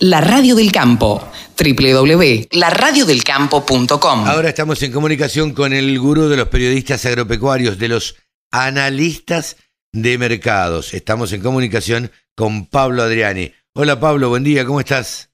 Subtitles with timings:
[0.00, 4.28] La Radio del Campo, www.laradiodelcampo.com.
[4.28, 8.14] Ahora estamos en comunicación con el gurú de los periodistas agropecuarios, de los
[8.52, 9.56] analistas
[9.92, 10.94] de mercados.
[10.94, 13.52] Estamos en comunicación con Pablo Adriani.
[13.74, 15.32] Hola Pablo, buen día, ¿cómo estás?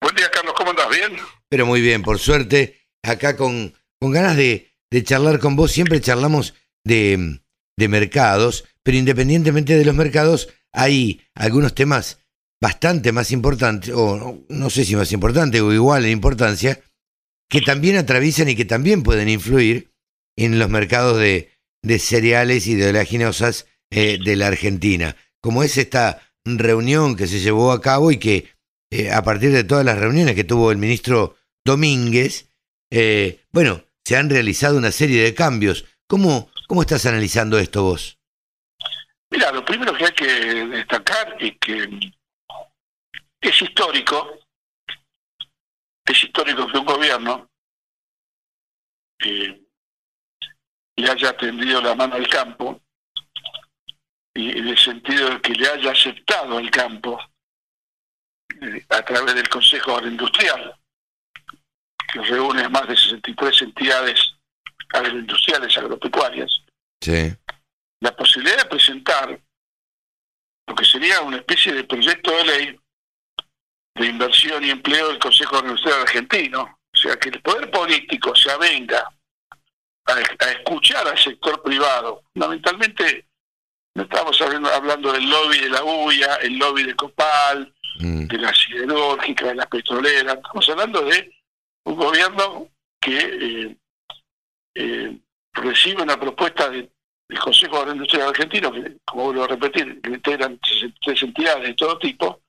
[0.00, 0.88] Buen día, Carlos, ¿cómo andas?
[0.88, 1.10] ¿Bien?
[1.48, 5.72] Pero muy bien, por suerte, acá con, con ganas de, de charlar con vos.
[5.72, 6.54] Siempre charlamos
[6.84, 7.40] de,
[7.76, 12.19] de mercados, pero independientemente de los mercados, hay algunos temas
[12.60, 16.80] bastante más importantes, o no sé si más importantes o igual en importancia,
[17.48, 19.90] que también atraviesan y que también pueden influir
[20.36, 21.50] en los mercados de,
[21.82, 27.40] de cereales y de oleaginosas eh, de la Argentina, como es esta reunión que se
[27.40, 28.48] llevó a cabo y que
[28.90, 32.48] eh, a partir de todas las reuniones que tuvo el ministro Domínguez,
[32.90, 35.86] eh, bueno, se han realizado una serie de cambios.
[36.06, 38.18] ¿Cómo, cómo estás analizando esto vos?
[39.30, 40.26] Mira, lo primero que hay que
[40.66, 42.12] destacar es que
[43.40, 44.38] es histórico,
[46.04, 47.48] es histórico que un gobierno
[49.20, 49.60] eh,
[50.96, 52.80] le haya tendido la mano al campo
[54.34, 57.18] y en el sentido de que le haya aceptado el campo
[58.60, 60.78] eh, a través del Consejo Agroindustrial,
[62.12, 64.34] que reúne más de 63 entidades
[64.92, 66.50] agroindustriales agropecuarias,
[67.02, 67.32] Sí.
[68.00, 69.40] la posibilidad de presentar
[70.66, 72.80] lo que sería una especie de proyecto de ley
[74.00, 76.78] de inversión y empleo del Consejo Agroindustrial Argentino.
[76.92, 79.04] O sea, que el poder político se avenga
[80.06, 82.22] a, a escuchar al sector privado.
[82.32, 83.26] Fundamentalmente,
[83.94, 88.38] no estamos hablando, hablando del lobby de la UIA, el lobby de Copal, Mm, de
[88.38, 90.36] la siderúrgica, de las petroleras.
[90.36, 91.34] Estamos hablando de
[91.84, 93.76] un gobierno que eh,
[94.74, 95.18] eh,
[95.52, 96.88] recibe una propuesta de-
[97.28, 101.74] del Consejo Agroindustrial Argentino, que, como vuelvo a repetir, que integran tres- tres entidades de
[101.74, 102.40] todo tipo.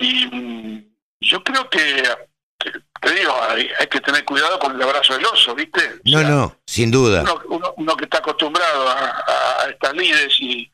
[0.00, 0.84] Y mm,
[1.20, 2.02] yo creo que,
[3.00, 5.80] te digo, hay, hay que tener cuidado con el abrazo del oso, ¿viste?
[5.80, 7.22] O No, sea, no, sin duda.
[7.22, 10.70] uno, uno- uno que está acostumbrado a, a estas lides y,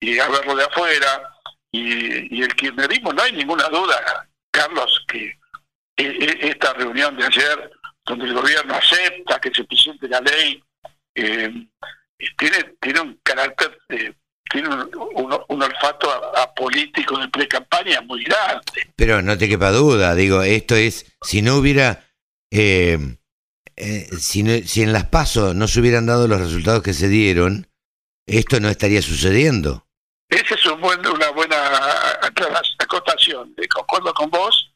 [0.00, 1.34] y a verlo de afuera,
[1.72, 5.26] y, y el kirchnerismo, no hay ninguna duda, Carlos, que
[5.96, 7.70] e- e- esta reunión de ayer,
[8.06, 10.62] donde el gobierno acepta que se presente la ley,
[11.14, 11.52] eh,
[12.38, 14.14] tiene, tiene un carácter, de-
[14.50, 18.90] tiene un, un- un olfato a, a político de pre-campaña muy grande.
[18.96, 22.04] Pero no te quepa duda, digo, esto es, si no hubiera,
[22.50, 22.98] eh,
[23.76, 27.08] eh, si, no- si en las pasos no se hubieran dado los resultados que se
[27.08, 27.68] dieron,
[28.26, 29.86] esto no estaría sucediendo.
[30.28, 31.56] Esa es un buen- una buena
[32.78, 34.72] acotación, de concuerdo con vos.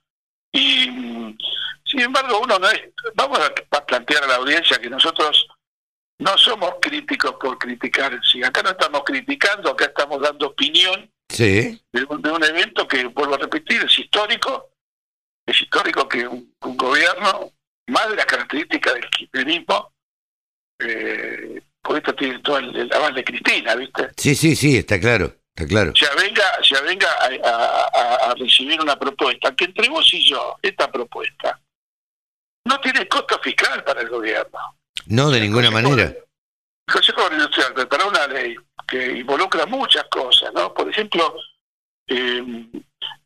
[0.53, 1.37] Y mm,
[1.85, 2.81] sin embargo, uno no es.
[3.15, 5.47] Vamos a, a plantear a la audiencia que nosotros
[6.23, 8.19] no somos críticos por criticar.
[8.25, 12.87] Si acá no estamos criticando, acá estamos dando opinión Sí, de un, de un evento
[12.87, 14.71] que, vuelvo a repetir, es histórico.
[15.47, 17.51] Es histórico que un, un gobierno,
[17.89, 19.93] más de las características del kirchnerismo,
[20.79, 24.11] eh, por esto tiene todo el, el aval de Cristina, ¿viste?
[24.17, 25.93] sí, sí, sí, está claro, está claro.
[25.97, 30.29] se avenga, se avenga a, a- a- a recibir una propuesta, que entre vos y
[30.29, 31.61] yo, esta propuesta,
[32.67, 34.59] no tiene costo fiscal para el gobierno.
[35.07, 36.09] No, de ninguna Consejo- manera.
[36.89, 40.73] El Consejo Industrial preparó una ley que involucra muchas cosas, ¿no?
[40.75, 41.35] Por ejemplo,
[42.09, 42.43] eh,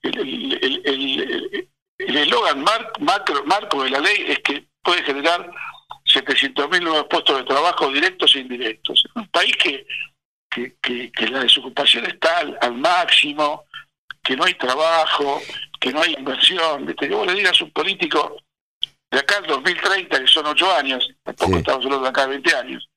[0.03, 2.63] el el- el- el- eslogan
[3.01, 5.51] macro- marco de la ley es que puede generar
[6.05, 9.03] 700.000 nuevos puestos de trabajo directos e indirectos.
[9.05, 9.87] Es un país que,
[10.51, 13.65] que, que- que la desocupación está al, al máximo,
[14.23, 15.43] que no hay trabajo,
[15.81, 16.87] que no hay inversión.
[16.87, 17.09] ¿viste?
[17.09, 18.37] Que vos le digas a un político
[19.11, 21.59] de acá al 2030, que son ocho años, tampoco Sí.
[21.59, 22.89] estamos hablando de acá de 20 años,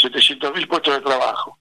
[0.00, 1.58] 700.000 puestos de trabajo.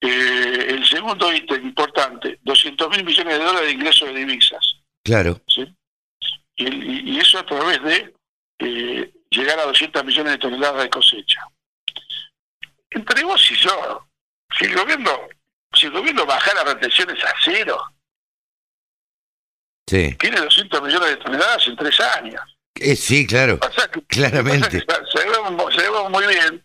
[0.00, 4.74] Eh, el segundo ítem importante, 200.000 millones de dólares de ingresos de divisas.
[5.04, 5.40] Claro.
[5.46, 5.64] ¿sí?
[6.56, 8.14] Y, y- y eso a través de
[8.58, 11.40] eh, llegar a 200 millones de toneladas de cosecha.
[12.90, 14.06] Entre vos y yo,
[14.58, 15.10] si el gobierno,
[15.72, 17.82] si el gobierno bajara retenciones a cero,
[19.86, 20.14] Sí.
[20.18, 22.40] tiene 200 millones de toneladas en tres años.
[22.74, 23.58] Eh, sí, claro.
[23.58, 24.82] Pasa que- Claramente.
[24.82, 26.64] pasa que sabemos, sabemos muy bien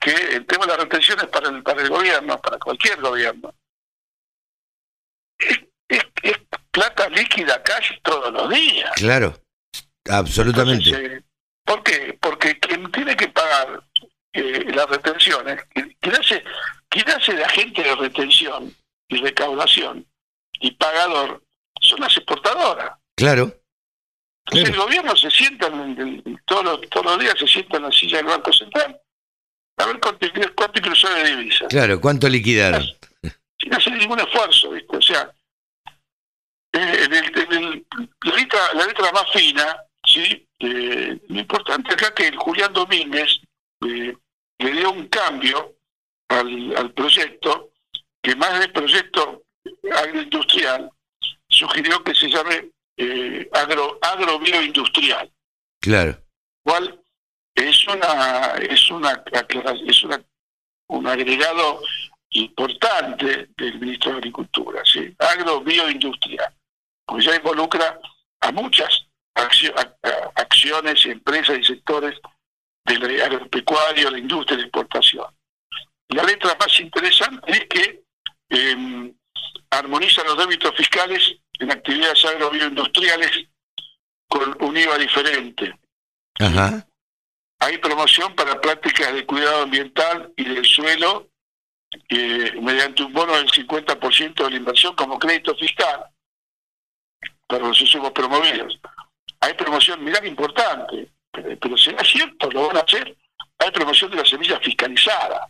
[0.00, 3.54] que el tema de las retenciones para el, para el gobierno, para cualquier gobierno,
[5.38, 5.58] es,
[5.88, 6.36] es- es
[6.70, 8.90] plata líquida casi todos los días.
[8.96, 9.34] Claro.
[10.10, 10.88] Absolutamente.
[10.90, 11.24] Entonces, eh,
[11.64, 12.18] ¿Por qué?
[12.20, 13.82] Porque quien tiene que pagar
[14.32, 16.42] eh, las retenciones, quien quien hace,
[16.88, 18.74] quien hace de agente de retención
[19.08, 20.06] y recaudación
[20.60, 21.42] y pagador,
[21.82, 22.92] son las exportadoras.
[23.16, 23.52] Claro.
[24.50, 27.92] Entonces el gobierno se sienta, en todos, los, todos los días se sienta en la
[27.92, 29.00] silla del Banco Central
[29.80, 32.00] a ver cuánto, cuánto de divisas, Claro.
[32.00, 32.84] ¿Cuánto liquidaron?
[33.60, 34.96] sin hacer ningún esfuerzo, ¿viste?
[34.96, 35.32] O sea,
[36.72, 37.86] eh, en el, en el-
[38.22, 40.46] la, letra, la letra más fina, ¿sí?
[40.60, 43.40] Eh, lo importante acá que el Julián Domínguez
[43.86, 44.16] eh,
[44.58, 45.74] le dio un cambio
[46.28, 47.70] al, al proyecto,
[48.22, 49.42] que más del proyecto
[49.96, 50.90] agroindustrial,
[51.48, 55.30] sugirió que se llame eh, agro, agrobioindustrial,
[55.80, 56.18] Claro.
[56.64, 57.00] cual
[57.54, 59.24] es una es una
[59.86, 60.22] es una
[60.90, 61.80] un agregado
[62.30, 65.14] importante del ministro de Agricultura, ¿sí?
[65.18, 66.54] agrobioindustrial,
[67.06, 67.98] porque ya involucra
[68.40, 69.06] a muchas
[70.34, 72.18] acciones, empresas y sectores
[72.84, 75.26] del agropecuario, la industria de exportación.
[76.08, 78.02] La letra más interesante es que
[78.50, 79.12] eh,
[79.70, 83.30] armoniza los débitos fiscales en actividades agrobioindustriales
[84.28, 85.78] con un IVA diferente.
[86.38, 86.86] Ajá.
[87.60, 91.28] Hay promoción para prácticas de cuidado ambiental y del suelo
[92.08, 96.04] eh, mediante un bono del 50% de la inversión como crédito fiscal
[97.46, 98.78] para los insumos promovidos.
[99.40, 103.16] Hay promoción, mirá que importante, pero, pero será cierto, lo van a hacer.
[103.58, 105.48] Hay promoción de la semilla fiscalizada,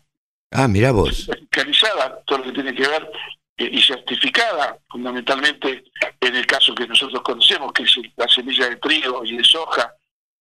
[0.50, 1.26] Ah, mirá vos.
[1.26, 3.10] fiscalizada, todo lo que tiene que ver
[3.58, 5.84] y certificada, fundamentalmente
[6.20, 9.92] en el caso que nosotros conocemos, que es la semilla de trigo y de soja,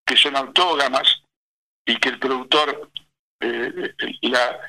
[0.06, 1.22] que son autógamas
[1.86, 2.92] y que el productor
[3.40, 4.60] eh, la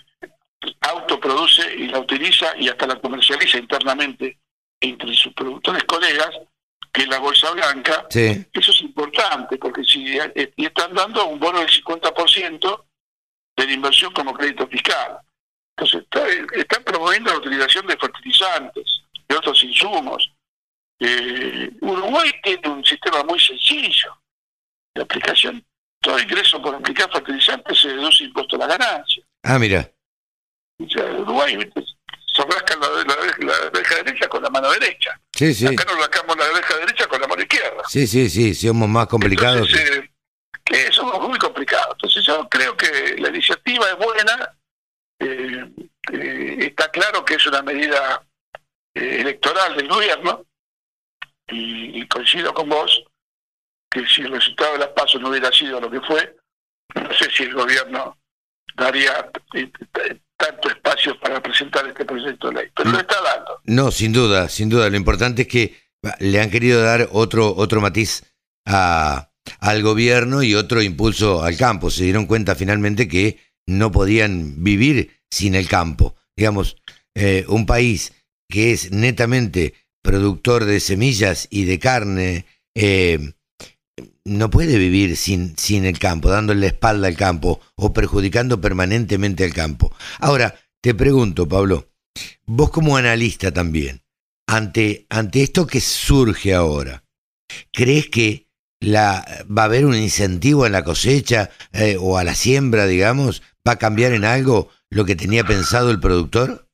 [0.80, 4.38] autoproduce y la utiliza y hasta la comercializa internamente
[4.80, 6.30] entre sus productores colegas,
[6.92, 8.46] que es la bolsa blanca, Sí.
[8.52, 10.16] eso es importante, porque si
[10.56, 12.84] y están dando un bono del 50%
[13.56, 15.18] de la inversión como crédito fiscal.
[15.78, 16.26] Entonces, está-
[16.58, 18.84] están promoviendo la utilización de fertilizantes,
[19.28, 20.32] de otros insumos.
[21.00, 24.20] Eh, Uruguay tiene un sistema muy sencillo
[24.94, 25.64] de aplicación.
[26.00, 29.22] Todo ingreso por aplicar fertilizantes se deduce impuesto a la ganancia.
[29.44, 29.88] Ah, mira.
[30.84, 31.56] O sea, Uruguay
[32.34, 35.20] se rasca la, la, la oreja derecha con la mano derecha.
[35.32, 35.66] Sí, sí.
[35.66, 37.82] Acá nos rascamos la oreja derecha con la mano izquierda.
[37.88, 38.54] Sí, sí, sí.
[38.54, 39.68] Somos más complicados.
[39.68, 40.10] Entonces, eh,
[40.64, 41.92] que somos muy complicados.
[41.92, 44.54] Entonces yo creo que la iniciativa es buena,
[45.20, 45.68] eh,
[46.12, 48.22] eh, está claro que es una medida
[48.94, 50.44] eh, electoral del gobierno
[51.48, 53.04] y, y coincido con vos
[53.90, 56.36] que si el resultado de las pasos no hubiera sido lo que fue,
[56.94, 58.18] no sé si el gobierno
[58.76, 59.70] daría eh,
[60.36, 63.60] tanto espacio para presentar este proyecto de ley, pero lo está dando.
[63.64, 64.88] No, sin duda, sin duda.
[64.88, 65.76] Lo importante es que
[66.20, 68.22] le han querido dar otro, otro matiz
[68.66, 69.30] a,
[69.60, 71.90] al gobierno y otro impulso al campo.
[71.90, 76.14] Se dieron cuenta finalmente que no podían vivir sin el campo.
[76.36, 76.76] Digamos,
[77.14, 78.12] eh, un país
[78.48, 83.34] que es netamente productor de semillas y de carne, eh,
[84.24, 89.44] no puede vivir sin, sin el campo, dándole la espalda al campo o perjudicando permanentemente
[89.44, 89.94] al campo.
[90.18, 91.90] Ahora, te pregunto, Pablo,
[92.46, 94.02] vos como analista también,
[94.46, 97.04] ante, ante esto que surge ahora,
[97.72, 98.48] ¿crees que
[98.80, 103.42] la, va a haber un incentivo en la cosecha eh, o a la siembra, digamos?
[103.66, 106.68] ¿Va a cambiar en algo lo que tenía pensado el productor?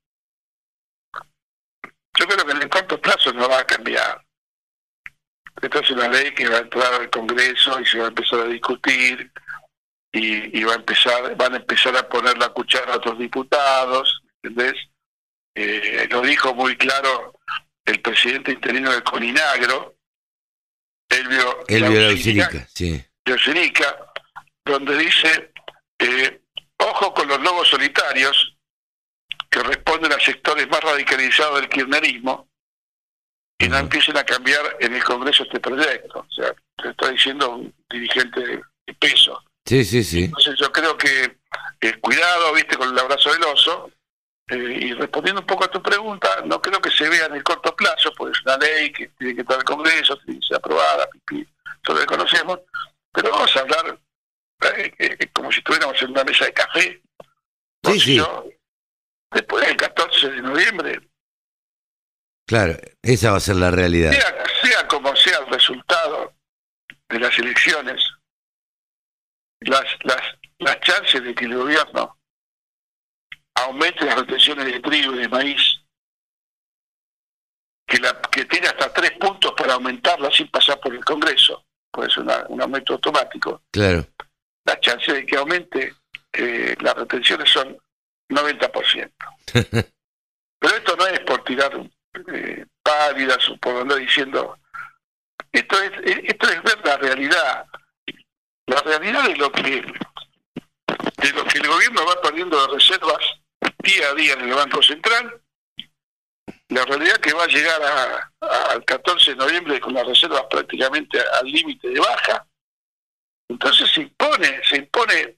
[2.17, 4.25] Yo creo que en el corto plazo no va a cambiar.
[5.65, 8.41] Esta es una ley que va a entrar al Congreso y se va a empezar
[8.41, 9.33] a discutir
[10.13, 14.23] y, y va a empezar, van a empezar a poner la cuchara a otros diputados,
[14.43, 14.75] ¿entendés?
[15.55, 17.39] Eh, lo dijo muy claro
[17.87, 19.97] el presidente interino del Coninagro,
[21.09, 23.03] Elvio, Elvio Laucirica, sí.
[24.67, 25.53] Donde dice,
[25.99, 26.43] eh,
[26.77, 28.57] ojo con los lobos solitarios,
[29.49, 32.49] que responden a sectores más radicalizados del kirchnerismo,
[33.59, 36.27] y no empiecen a cambiar en el Congreso este proyecto.
[36.29, 38.63] O sea, te está diciendo un dirigente de,
[38.99, 39.43] peso.
[39.65, 40.25] Sí, sí, sí.
[40.25, 41.39] Entonces yo creo que
[41.81, 43.91] eh, cuidado, viste, con el abrazo del oso.
[44.51, 47.43] eh, y respondiendo un poco a tu pregunta, no creo que se vea en el
[47.43, 50.57] corto plazo, porque es una ley que tiene que estar al Congreso, tiene que ser
[50.59, 51.49] aprobada, pipi,
[51.83, 52.61] todo lo conocemos,
[53.11, 53.99] pero vamos a hablar
[54.77, 57.03] eh, como si estuviéramos en una mesa de café.
[57.85, 58.17] Sí, sí.
[58.17, 58.45] yo,
[59.31, 61.01] después del 14 de noviembre,
[62.47, 64.13] Claro, esa va a ser la realidad.
[64.13, 66.35] sea, sea como sea el resultado
[67.09, 68.03] de las elecciones,
[69.61, 70.21] las, las,
[70.59, 72.19] las chances de que el gobierno
[73.57, 75.81] aumente las retenciones de trigo y de maíz,
[77.87, 82.11] que, la, que tiene hasta tres puntos para aumentarla sin pasar por el Congreso, puede
[82.11, 84.07] ser una- un aumento automático, Claro.
[84.67, 85.95] las chances de que aumente
[86.33, 87.79] eh, las retenciones son
[88.29, 89.13] 90%.
[90.59, 91.71] Pero esto no es por tirar
[92.33, 93.39] eh, pálidas
[93.81, 94.59] andar diciendo.
[95.53, 97.67] Esto es, eh, esto es ver la realidad.
[98.67, 103.19] La realidad de lo que de lo que el gobierno va perdiendo de reservas
[103.79, 105.41] día a día en el Banco Central
[106.69, 110.43] la realidad que va a llegar a- a- al 14 de noviembre con las reservas
[110.51, 112.47] prácticamente al límite de baja.
[113.49, 115.37] Entonces se impone, se impone,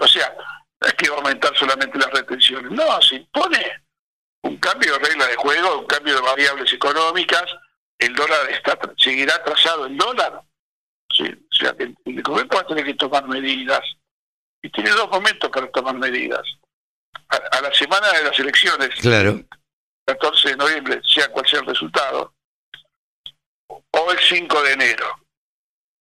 [0.00, 0.34] o sea,
[0.80, 3.82] no es que va a aumentar solamente las retenciones, no, se impone
[4.70, 7.44] cambio de regla de juego, un cambio de variables económicas,
[7.98, 10.42] el dólar está seguirá trazado el dólar,
[11.16, 13.80] Sí, o sea, el, el gobierno va a tener que tomar medidas,
[14.60, 16.42] y tiene dos momentos para tomar medidas.
[17.28, 19.40] A, a la semana de las elecciones, Claro.
[20.04, 22.34] 14 de noviembre, sea cual sea el resultado,
[23.68, 25.06] o el 5 de enero.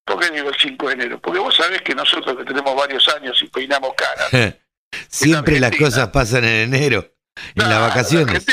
[0.05, 1.19] ¿Por qué digo el 5 de enero?
[1.22, 4.29] Porque vos sabés que nosotros que tenemos varios años y peinamos caras,
[5.10, 7.14] Siempre las cosas pasan en enero,
[7.56, 8.46] en las vacaciones.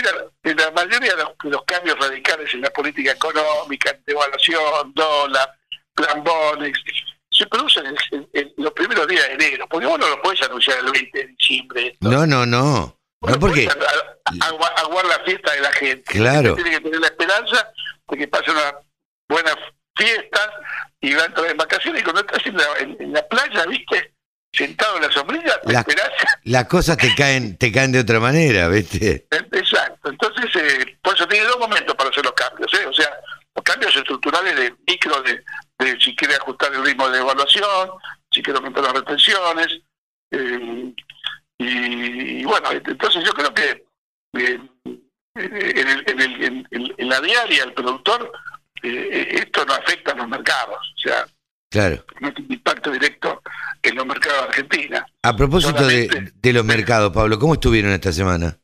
[0.45, 5.51] En la mayoría de los, cambios radicales en la política económica, devaluación, dólar,
[5.95, 6.81] plan Bonex,
[7.31, 10.43] se producen en, en- en los primeros días de enero, porque vos no lo podés
[10.43, 11.97] anunciar el 20 de diciembre.
[12.01, 12.99] No, no, no.
[13.25, 13.69] No porque,
[14.41, 16.03] aguar la fiesta de la gente.
[16.13, 16.55] Claro.
[16.57, 17.73] Tiene que tener la esperanza
[18.09, 18.75] de que pase unas
[19.29, 19.57] buenas
[19.97, 20.49] fiestas
[21.01, 23.65] y va a entrar en vacaciones y cuando estás en la, en- en la playa,
[23.67, 24.13] viste,
[24.53, 26.11] sentado en la sombrilla, te La- esperás
[26.45, 29.27] las cosas te caen, te caen de otra manera, ¿viste?
[29.31, 30.11] Exacto.
[30.11, 32.73] Entonces, eh, por eso tiene dos momentos para hacer los cambios.
[32.75, 32.87] ¿eh?
[32.87, 33.11] O sea,
[33.55, 35.43] los cambios estructurales de micro, de,
[35.79, 37.91] de si quiere ajustar el ritmo de evaluación,
[38.31, 39.81] si quiere aumentar las retenciones.
[40.33, 40.93] eh,
[41.59, 43.85] y, y bueno, entonces yo creo que
[44.37, 44.59] eh,
[45.37, 48.33] en, el- en el- en- en- en la diaria el productor,
[48.83, 50.79] eh, esto no afecta a los mercados.
[50.97, 51.25] O sea,
[51.73, 52.05] Claro.
[52.21, 53.43] no tiene impacto directo
[53.83, 55.07] en los mercados de Argentina.
[55.23, 58.59] A propósito de, los mercados, Pablo, ¿cómo estuvieron esta semana?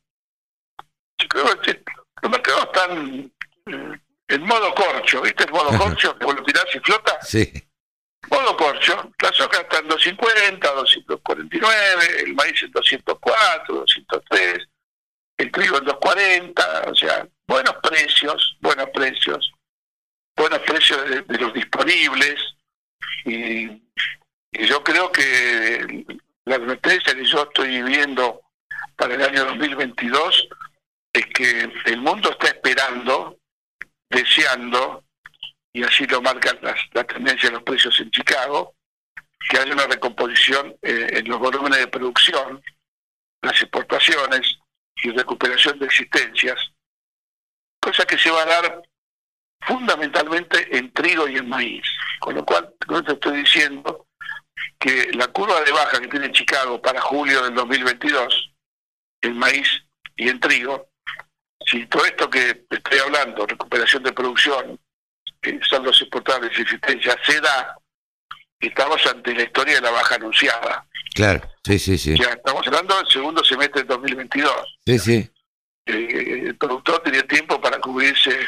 [1.17, 1.83] Yo creo que
[2.21, 3.31] los mercados están
[3.65, 5.43] eh, en modo corcho, ¿viste?
[5.43, 5.79] El modo Ajá.
[5.79, 7.17] corcho, que vos lo tirás y flota.
[7.23, 7.51] Sí,
[8.29, 14.67] Modo corcho, la soja está en 250, 249, el maíz en 204, 203,
[15.37, 19.51] el trigo en 240, o sea, buenos precios, buenos precios,
[20.37, 22.35] buenos precios de, de los disponibles.
[23.25, 23.83] Y,
[24.51, 26.05] yo creo que
[26.45, 28.41] la advertencia que yo estoy viendo
[28.95, 30.47] para el año 2022
[31.13, 33.37] es que el mundo está esperando,
[34.09, 35.03] deseando,
[35.71, 38.75] y así lo marca la, la tendencia de los precios en Chicago,
[39.47, 42.61] que haya una recomposición eh, en los volúmenes de producción,
[43.41, 44.57] las exportaciones
[45.03, 46.57] y recuperación de existencias,
[47.79, 48.81] cosa que se va a dar
[49.61, 51.83] fundamentalmente en trigo y en maíz.
[52.19, 54.07] Con lo cual, con esto estoy diciendo
[54.77, 58.51] que la curva de baja que tiene Chicago para julio del 2022,
[59.21, 59.67] en maíz
[60.15, 60.89] y en trigo,
[61.65, 64.79] si todo esto que estoy hablando, recuperación de producción,
[65.41, 67.77] eh, saldos exportables y existencia, se da,
[68.59, 70.85] estamos ante la historia de la baja anunciada.
[71.13, 71.41] claro.
[71.63, 72.17] Sí, sí, sí.
[72.17, 74.79] Ya estamos hablando del segundo semestre del 2022.
[74.85, 75.31] Sí, sí.
[75.85, 78.39] Eh, el productor tenía tiempo para cubrirse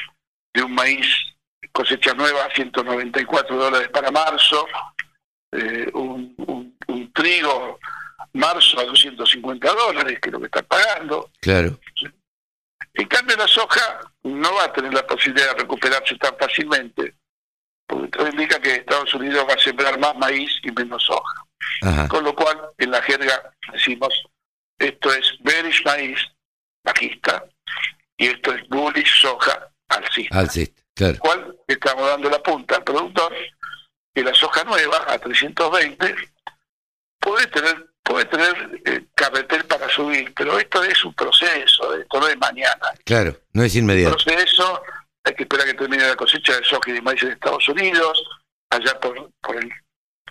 [0.54, 1.06] de un maíz
[1.72, 4.68] cosecha nueva a 194 dólares para marzo,
[5.54, 7.80] eh, un, un- un trigo
[8.34, 11.30] marzo a 250 dólares, que es lo que está pagando.
[11.42, 11.80] Claro.
[12.94, 17.16] En cambio, la soja no va a tener la posibilidad de recuperarse tan fácilmente,
[17.88, 21.46] porque todo indica que Estados Unidos va a sembrar más maíz y menos soja.
[21.84, 22.08] Ajá.
[22.10, 24.14] Con lo cual, en la jerga decimos,
[24.78, 26.20] esto es bearish maíz,
[26.84, 27.46] bajista,
[28.18, 30.40] y esto es bullish soja, alcista.
[30.40, 31.20] Alcista, claro.
[31.20, 33.34] cual estamos dando la punta al productor
[34.14, 36.16] que la soja nueva a 320
[37.20, 42.28] puede tener puede tener eh, carretel para subir, pero esto es un proceso, esto no
[42.28, 42.92] es mañana.
[43.06, 44.18] Claro, no es inmediato.
[44.18, 44.82] proceso,
[45.24, 48.22] hay que esperar que termine la cosecha de soja y de maíz en Estados Unidos,
[48.70, 49.72] allá por, por el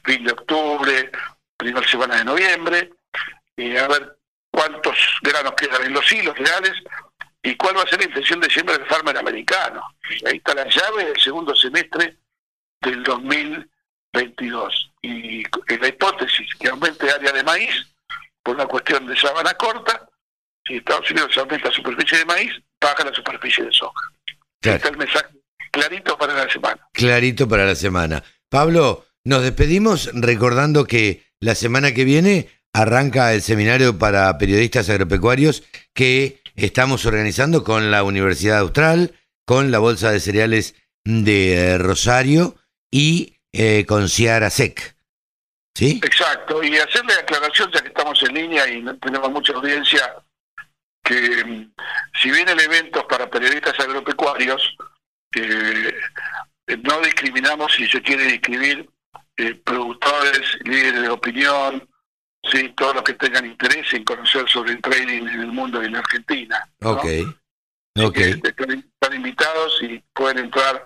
[0.04, 1.10] fin de octubre,
[1.56, 2.90] primera semana de noviembre,
[3.56, 4.18] y a ver
[4.50, 6.72] cuántos granos quedan en los hilos reales
[7.42, 9.82] y cuál va a ser la intención de siembra del farmer americano.
[10.26, 12.16] Ahí está la llave del segundo semestre
[12.80, 14.92] del 2022.
[15.02, 15.42] Y
[15.78, 17.74] la hipótesis que aumente área de maíz
[18.42, 20.08] por una cuestión de sábana corta,
[20.66, 24.12] si Estados Unidos aumenta la superficie de maíz, baja la superficie de soja.
[24.60, 24.76] Claro.
[24.76, 25.26] Este es el mensaje
[25.70, 26.88] clarito para la semana.
[26.92, 28.22] Clarito para la semana.
[28.50, 35.62] Pablo, nos despedimos recordando que la semana que viene arranca el seminario para periodistas agropecuarios
[35.94, 39.14] que estamos organizando con la Universidad Austral,
[39.46, 40.74] con la Bolsa de Cereales
[41.04, 42.56] de eh, Rosario
[42.90, 44.96] y eh, con Ciara Sec.
[45.74, 46.00] ¿Sí?
[46.02, 50.16] Exacto, y hacerle aclaración, ya que estamos en línea y tenemos mucha audiencia,
[51.02, 51.72] que mm,
[52.20, 54.76] si bien el evento es para periodistas agropecuarios,
[55.36, 55.94] eh,
[56.82, 58.88] no discriminamos si se quiere inscribir
[59.36, 61.88] eh, productores, líderes de opinión,
[62.44, 65.86] sí, todos los que tengan interés en conocer sobre el trading en el mundo y
[65.86, 66.68] en la Argentina.
[66.80, 66.90] ¿no?
[66.92, 67.04] Ok.
[67.04, 67.26] Así
[68.06, 68.14] Ok.
[68.14, 70.84] que Están, están invitados y pueden entrar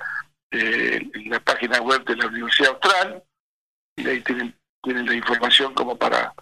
[0.51, 3.23] eh, en la página web de la Universidad Austral
[3.97, 6.35] y ahí tienen, tienen la información como para,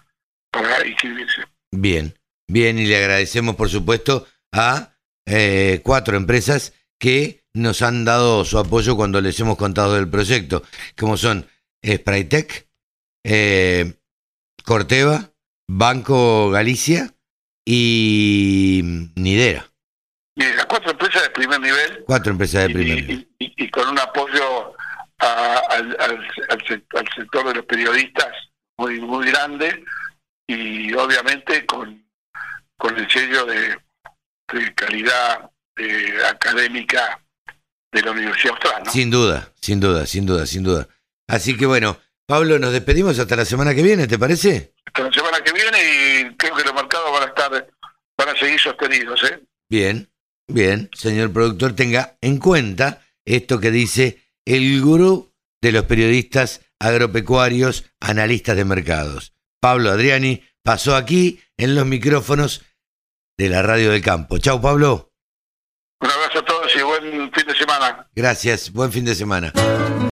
[0.51, 1.43] para inscribirse.
[1.71, 2.17] Bien,
[2.47, 8.57] bien, y le agradecemos, por supuesto, a eh, cuatro empresas que nos han dado su
[8.57, 10.63] apoyo cuando les hemos contado del proyecto,
[10.97, 11.47] como son
[11.85, 12.67] Spraytec,
[13.25, 13.93] eh,
[14.63, 15.31] Corteva,
[15.67, 17.13] Banco Galicia
[17.65, 18.81] y
[19.15, 19.65] Nidera.
[20.35, 23.29] Las cuatro empresas de primer nivel Cuatro empresas de primer y- nivel.
[23.39, 24.73] y- y con un apoyo
[25.19, 28.27] a- al, al- al sec- al sector de los periodistas
[28.77, 29.83] muy muy grande
[30.47, 32.03] y obviamente con,
[32.77, 33.77] con el sello de,
[34.51, 37.23] de calidad eh, académica
[37.91, 38.83] de la Universidad Austral.
[38.85, 38.91] ¿no?
[38.91, 40.87] Sin duda, sin duda, sin duda, sin duda.
[41.27, 44.73] Así que bueno, Pablo, nos despedimos hasta la semana que viene, ¿te parece?
[44.85, 47.67] Hasta la semana que viene y creo que los mercados van a estar
[48.17, 49.23] van a seguir sostenidos.
[49.23, 49.43] ¿eh?
[49.69, 50.09] Bien,
[50.47, 57.85] bien, señor productor, tenga en cuenta esto que dice el gurú de los periodistas agropecuarios,
[57.99, 59.33] analistas de mercados.
[59.61, 62.63] Pablo Adriani pasó aquí en los micrófonos
[63.37, 64.37] de la Radio del Campo.
[64.37, 65.13] Chau, Pablo.
[66.01, 68.09] Un abrazo a todos y buen fin de semana.
[68.13, 68.71] Gracias.
[68.71, 69.53] Buen fin de semana.